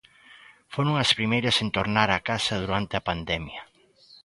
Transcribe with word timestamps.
"Foron 0.73 0.95
as 1.03 1.11
primeiras 1.17 1.55
en 1.63 1.69
tornar 1.77 2.09
á 2.17 2.19
casa 2.29 2.55
durante 2.63 2.93
a 2.97 3.05
pandemia". 3.09 3.61